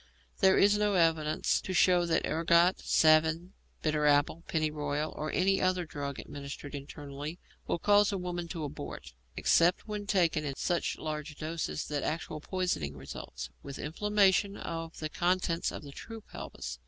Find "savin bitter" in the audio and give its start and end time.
2.79-4.07